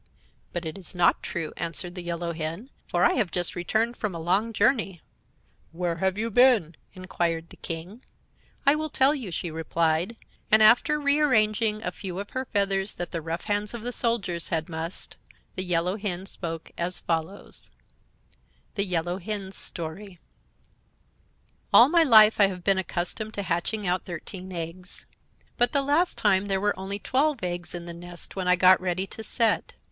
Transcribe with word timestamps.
"But 0.51 0.65
it 0.65 0.79
is 0.79 0.95
not 0.95 1.21
true," 1.21 1.53
answered 1.57 1.93
the 1.93 2.01
Yellow 2.01 2.33
Hen; 2.33 2.71
"for 2.87 3.05
I 3.05 3.13
have 3.13 3.29
just 3.29 3.55
returned 3.55 3.95
from 3.95 4.15
a 4.15 4.19
long 4.19 4.51
journey." 4.51 4.99
"Where 5.73 5.97
have 5.97 6.17
you 6.17 6.31
been?" 6.31 6.73
inquired 6.95 7.51
the 7.51 7.57
King. 7.57 8.03
"I 8.65 8.73
will 8.73 8.89
tell 8.89 9.13
you," 9.13 9.29
she 9.29 9.51
replied; 9.51 10.15
and, 10.51 10.63
after 10.63 10.99
rearranging 10.99 11.83
a 11.83 11.91
few 11.91 12.17
of 12.17 12.31
her 12.31 12.45
feathers 12.45 12.95
that 12.95 13.11
the 13.11 13.21
rough 13.21 13.43
hands 13.43 13.75
of 13.75 13.83
the 13.83 13.91
soldiers 13.91 14.47
had 14.49 14.69
mussed, 14.69 15.17
the 15.55 15.63
Yellow 15.63 15.97
Hen 15.97 16.25
spoke 16.25 16.71
as 16.79 16.99
follows: 16.99 17.69
THE 18.73 18.85
YELLOW 18.85 19.17
HEN'S 19.19 19.55
STORY 19.55 20.17
"All 21.71 21.89
my 21.89 22.01
life 22.01 22.39
I 22.39 22.47
have 22.47 22.63
been 22.63 22.79
accustomed 22.79 23.35
to 23.35 23.43
hatching 23.43 23.85
out 23.85 24.05
thirteen 24.05 24.51
eggs; 24.51 25.05
but 25.57 25.73
the 25.73 25.83
last 25.83 26.17
time 26.17 26.47
there 26.47 26.59
were 26.59 26.73
only 26.75 26.97
twelve 26.97 27.43
eggs 27.43 27.75
in 27.75 27.85
the 27.85 27.93
nest 27.93 28.35
when 28.35 28.47
I 28.47 28.55
got 28.55 28.81
ready 28.81 29.05
to 29.05 29.21
set. 29.23 29.75